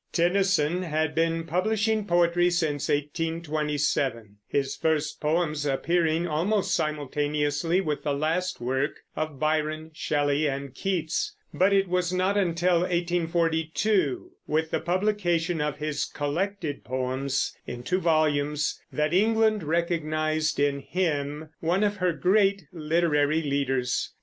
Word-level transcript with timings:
Tennyson 0.11 0.81
had 0.81 1.13
been 1.13 1.43
publishing 1.43 2.07
poetry 2.07 2.49
since 2.49 2.89
1827, 2.89 4.37
his 4.47 4.75
first 4.75 5.21
poems 5.21 5.63
appearing 5.67 6.25
almost 6.25 6.73
simultaneously 6.73 7.81
with 7.81 8.01
the 8.01 8.11
last 8.15 8.59
work 8.59 9.01
of 9.15 9.39
Byron, 9.39 9.91
Shelley, 9.93 10.49
and 10.49 10.73
Keats; 10.73 11.35
but 11.53 11.71
it 11.71 11.87
was 11.87 12.11
not 12.11 12.35
until 12.35 12.79
1842, 12.79 14.31
with 14.47 14.71
the 14.71 14.79
publication 14.79 15.61
of 15.61 15.77
his 15.77 16.05
collected 16.05 16.83
poems, 16.83 17.55
in 17.67 17.83
two 17.83 17.99
volumes, 18.01 18.81
that 18.91 19.13
England 19.13 19.61
recognized 19.61 20.59
in 20.59 20.79
him 20.79 21.49
one 21.59 21.83
of 21.83 21.97
her 21.97 22.11
great 22.11 22.63
literary 22.71 23.43
leaders. 23.43 24.11